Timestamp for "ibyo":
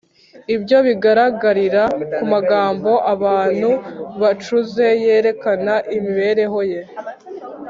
0.55-0.77